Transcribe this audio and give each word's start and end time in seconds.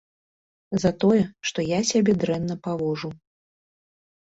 За 0.83 0.91
тое, 1.03 1.19
што 1.51 1.59
я 1.67 1.79
сябе 1.91 2.17
дрэнна 2.23 2.59
паводжу. 2.71 3.09